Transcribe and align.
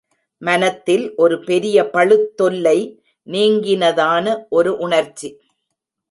மனத்தில் 0.41 1.03
ஒரு 1.15 1.35
பெரிய 1.39 1.83
பளுத்தொல்லை 1.93 2.77
நீங்கினதான 3.27 4.25
ஒரு 4.49 4.71
உணர்ச்சி. 4.77 5.29